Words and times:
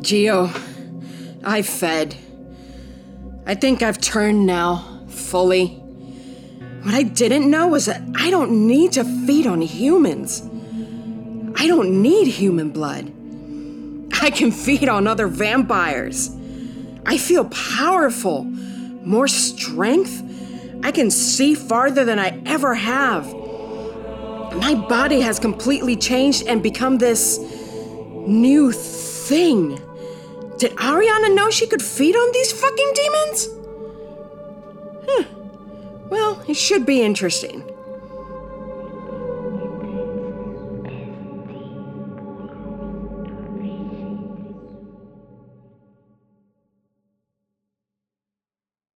Geo, 0.00 0.50
I 1.44 1.62
fed. 1.62 2.16
I 3.44 3.54
think 3.54 3.82
I've 3.82 4.00
turned 4.00 4.46
now, 4.46 5.04
fully. 5.08 5.66
What 6.82 6.94
I 6.94 7.02
didn't 7.02 7.50
know 7.50 7.68
was 7.68 7.86
that 7.86 8.00
I 8.16 8.30
don't 8.30 8.66
need 8.66 8.92
to 8.92 9.04
feed 9.04 9.46
on 9.46 9.60
humans. 9.60 10.42
I 11.56 11.66
don't 11.66 12.00
need 12.00 12.26
human 12.26 12.70
blood. 12.70 13.12
I 14.22 14.30
can 14.30 14.50
feed 14.50 14.88
on 14.88 15.06
other 15.06 15.26
vampires. 15.26 16.34
I 17.04 17.18
feel 17.18 17.44
powerful, 17.46 18.44
more 18.44 19.28
strength. 19.28 20.22
I 20.82 20.90
can 20.90 21.10
see 21.10 21.54
farther 21.54 22.04
than 22.04 22.18
I 22.18 22.40
ever 22.46 22.74
have. 22.74 23.26
My 24.54 24.74
body 24.74 25.20
has 25.20 25.38
completely 25.38 25.96
changed 25.96 26.46
and 26.46 26.62
become 26.62 26.98
this 26.98 27.38
new 28.26 28.72
thing. 29.28 29.80
Did 30.58 30.72
Ariana 30.76 31.34
know 31.34 31.50
she 31.50 31.66
could 31.66 31.82
feed 31.82 32.14
on 32.14 32.32
these 32.32 32.52
fucking 32.52 32.92
demons? 32.94 33.48
Huh. 35.08 35.24
Well, 36.08 36.42
it 36.46 36.56
should 36.56 36.84
be 36.86 37.02
interesting. 37.02 37.71